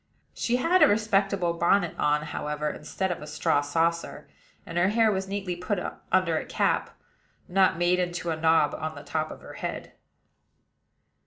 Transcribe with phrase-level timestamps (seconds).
[0.33, 4.27] She had a respectable bonnet on, however, instead of a straw saucer;
[4.65, 5.77] and her hair was neatly put
[6.11, 6.97] under a cap,
[7.47, 9.91] not made into a knob on the top of her head.